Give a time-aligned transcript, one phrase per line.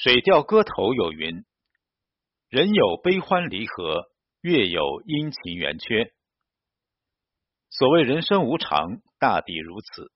[0.02, 1.44] 《水调歌头》有云
[2.48, 4.06] ：“人有悲欢离合，
[4.40, 6.10] 月有阴晴圆缺。”
[7.68, 10.10] 所谓人生无常，大抵如此。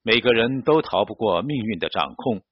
[0.00, 2.42] 每个人都逃不过命运的掌控。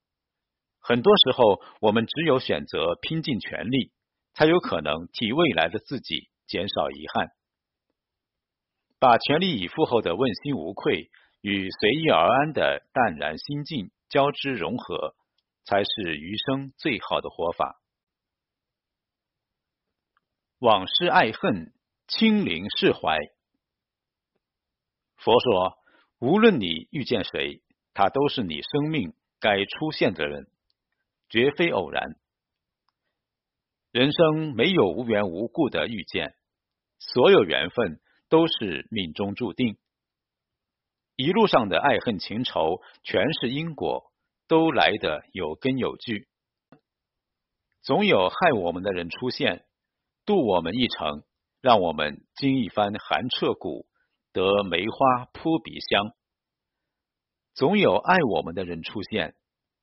[0.80, 3.90] 很多时候，我们只有选择拼尽全力，
[4.34, 7.30] 才有可能替未来的自己减少遗憾。
[8.98, 11.08] 把全力以赴后的问心无愧
[11.40, 15.14] 与随遇而安的淡然心境交织融合。
[15.66, 17.82] 才是余生最好的活法。
[20.58, 21.74] 往事爱恨，
[22.06, 23.18] 清零释怀。
[25.16, 25.76] 佛说，
[26.18, 27.62] 无论你遇见谁，
[27.92, 30.48] 他都是你生命该出现的人，
[31.28, 32.16] 绝非偶然。
[33.90, 36.36] 人生没有无缘无故的遇见，
[36.98, 39.78] 所有缘分都是命中注定。
[41.16, 44.12] 一路上的爱恨情仇，全是因果。
[44.48, 46.28] 都来的有根有据，
[47.82, 49.66] 总有害我们的人出现，
[50.24, 51.24] 渡我们一程，
[51.60, 53.86] 让我们经一番寒彻骨，
[54.32, 56.14] 得梅花扑鼻香；
[57.54, 59.34] 总有爱我们的人出现，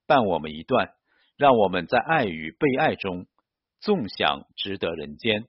[0.06, 0.94] 伴我们一段，
[1.36, 3.26] 让我们在爱与被爱中，
[3.80, 5.46] 纵享值得人间。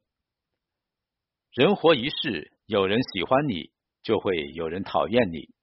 [1.51, 3.71] 人活一世，有人喜欢你，
[4.03, 5.53] 就会有人讨厌你；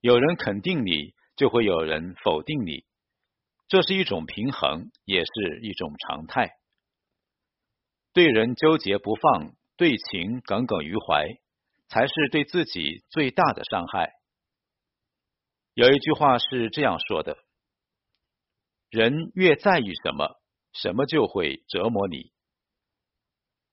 [0.00, 1.14] 有人肯定你。
[1.36, 2.84] 就会有人否定你，
[3.66, 6.50] 这是一种平衡，也是一种常态。
[8.12, 11.26] 对人纠结不放，对情耿耿于怀，
[11.88, 14.12] 才是对自己最大的伤害。
[15.74, 17.36] 有一句话是这样说的：
[18.88, 20.40] 人越在意什么，
[20.72, 22.32] 什么就会折磨你。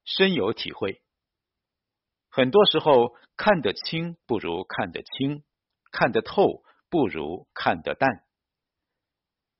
[0.03, 1.03] 深有体会。
[2.31, 5.43] 很多时候，看得清不如看得清，
[5.91, 6.63] 看得透。
[6.91, 8.07] 不如看得淡。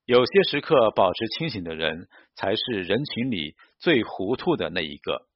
[0.05, 5.27] 有些时刻保持清醒的人，才是人群里最糊涂的那一个。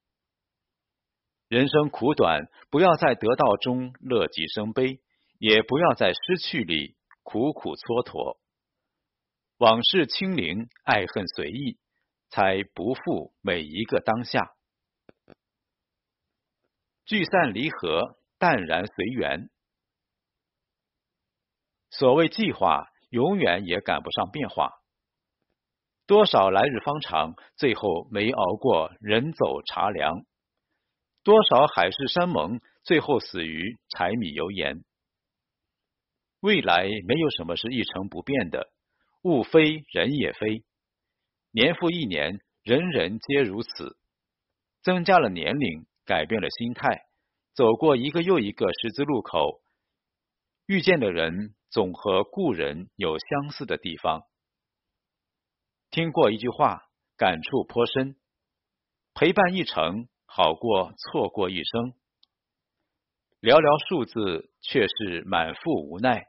[1.48, 5.00] 人生苦短，不要在得到中乐极生悲，
[5.40, 8.38] 也不要在失去里苦苦蹉跎。
[9.58, 11.78] 往事清零，爱恨随意，
[12.30, 14.52] 才不负每一个当下。
[17.06, 19.50] 聚散离合，淡然随缘。
[21.98, 24.74] 所谓计划，永远也赶不上变化。
[26.06, 30.26] 多少来日方长，最后没熬过人走茶凉；
[31.24, 34.84] 多少海誓山盟，最后死于柴米油盐。
[36.42, 38.68] 未来没有什么是一成不变的，
[39.24, 40.64] 物非人也非。
[41.52, 43.98] 年复一年，人人皆如此。
[44.84, 47.06] 增加了年龄，改变了心态，
[47.56, 49.62] 走过一个又一个十字路口，
[50.68, 51.56] 遇见的人。
[51.72, 54.22] 总和故人有相似的地方。
[55.92, 56.84] 听过一句话，
[57.18, 58.16] 感触颇深：
[59.14, 61.94] 陪伴一程，好过错过一生。
[63.42, 66.28] 寥寥数字，却是满腹无奈。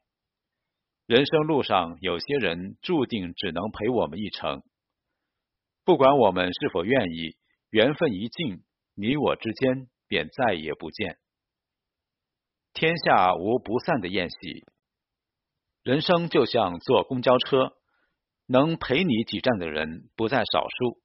[1.06, 4.64] 人生路上，有些人注定只能陪我们一程。
[5.84, 7.36] 不管我们是否愿意，
[7.70, 8.64] 缘分一尽，
[8.96, 11.20] 你我之间便再也不见。
[12.76, 14.66] 天下无不散的宴席。
[15.82, 17.74] 人生就像坐公交车，
[18.44, 21.00] 能陪你几站的人不在少数，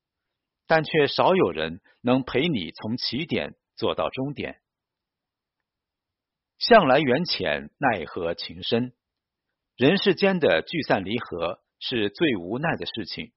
[0.68, 4.60] 但却少有人能陪你从起点坐到终点。
[6.58, 8.92] 向来缘浅，奈何情深。
[9.78, 13.32] 人世间的聚散离合是最无奈的事情。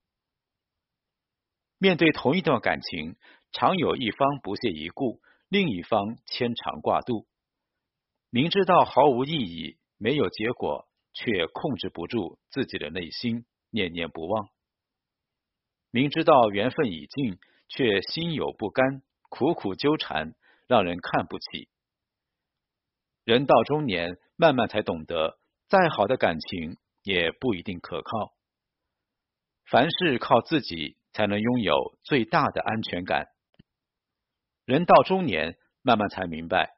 [1.78, 3.14] 面对同一段感情，
[3.52, 7.28] 常有一方不屑一顾，另一方牵肠挂肚。
[8.34, 10.88] 明知道毫无意义，没有结果。
[11.16, 14.48] 却控制不住自己的内心，念念不忘。
[15.92, 20.34] 明知道缘分已尽，却心有不甘，苦苦纠缠，
[20.66, 21.68] 让人看不起。
[23.22, 28.34] 人到中年，慢慢才懂得，再好的感情也不一定可靠。
[29.70, 33.28] 凡事靠自己，才能拥有最大的安全感。
[34.64, 36.74] 人到中年，慢慢才明白，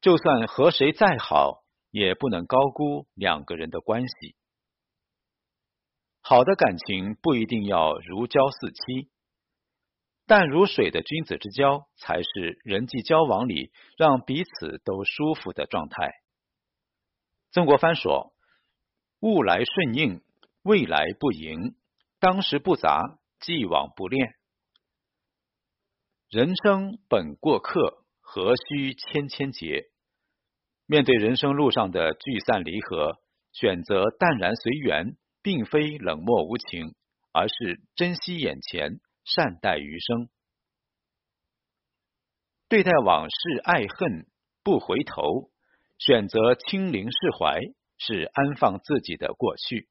[0.00, 1.64] 就算和谁再好。
[1.92, 4.36] 也不能高估两个人的关系。
[6.20, 9.10] 好的感情不一定要如胶似漆，
[10.24, 16.12] 淡如水的君子之交才是人际交往里让彼此都舒服的状态。
[17.50, 18.32] 曾国藩说
[19.18, 20.22] ：“物来顺应，
[20.62, 21.74] 未来不迎；
[22.20, 24.36] 当时不杂，既往不恋。
[26.28, 29.89] 人生本过客，何须千千结？”
[30.90, 33.20] 面对人生路上的聚散离合，
[33.52, 36.96] 选择淡然随缘，并非冷漠无情，
[37.32, 40.28] 而是珍惜眼前，善待余生。
[42.68, 44.26] 对待往事爱恨
[44.64, 45.52] 不回头，
[45.96, 47.60] 选择清零释怀，
[47.96, 49.86] 是安放自己的过去；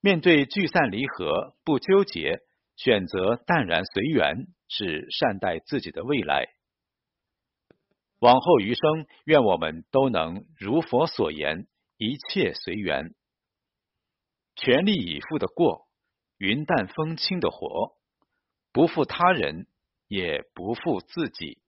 [0.00, 2.40] 面对聚散离合不纠结，
[2.74, 6.48] 选择淡然随缘，是善待自己的未来。
[8.20, 13.14] 往后余生，愿我们都能如佛所言，一切随缘，
[14.56, 15.86] 全力以赴的过，
[16.36, 17.92] 云淡风轻的活，
[18.72, 19.68] 不负他人，
[20.08, 21.58] 也不负自己。